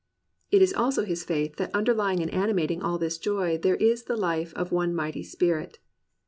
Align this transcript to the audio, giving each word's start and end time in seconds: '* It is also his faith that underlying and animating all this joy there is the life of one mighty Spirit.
'* 0.27 0.37
It 0.51 0.63
is 0.63 0.73
also 0.73 1.03
his 1.05 1.23
faith 1.23 1.57
that 1.57 1.69
underlying 1.75 2.23
and 2.23 2.33
animating 2.33 2.81
all 2.81 2.97
this 2.97 3.19
joy 3.19 3.59
there 3.59 3.75
is 3.75 4.05
the 4.05 4.17
life 4.17 4.51
of 4.55 4.71
one 4.71 4.95
mighty 4.95 5.21
Spirit. 5.21 5.77